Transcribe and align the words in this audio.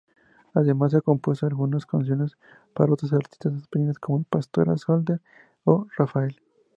Además 0.55 0.95
ha 0.95 1.01
compuesto 1.01 1.45
algunas 1.45 1.85
canciones 1.85 2.35
para 2.73 2.91
otros 2.91 3.13
artistas 3.13 3.53
españoles 3.53 3.99
como 3.99 4.23
Pastora 4.23 4.75
Soler 4.75 5.21
o 5.63 5.85
Raphael. 5.95 6.41